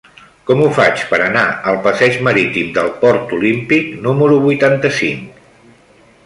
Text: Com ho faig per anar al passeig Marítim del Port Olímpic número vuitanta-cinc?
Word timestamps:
Com 0.45 0.61
ho 0.61 0.69
faig 0.77 1.01
per 1.11 1.19
anar 1.25 1.43
al 1.71 1.77
passeig 1.83 2.17
Marítim 2.29 2.71
del 2.79 2.89
Port 3.05 3.35
Olímpic 3.37 3.93
número 4.07 4.41
vuitanta-cinc? 4.49 5.39